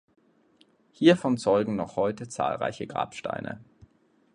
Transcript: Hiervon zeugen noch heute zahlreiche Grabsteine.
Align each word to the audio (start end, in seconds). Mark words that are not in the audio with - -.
Hiervon 0.93 1.37
zeugen 1.37 1.75
noch 1.75 1.95
heute 1.95 2.27
zahlreiche 2.27 2.87
Grabsteine. 2.87 3.63